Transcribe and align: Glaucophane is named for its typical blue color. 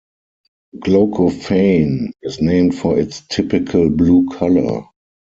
Glaucophane 0.79 2.09
is 2.23 2.41
named 2.41 2.73
for 2.73 2.97
its 2.97 3.21
typical 3.27 3.87
blue 3.91 4.27
color. 4.29 4.85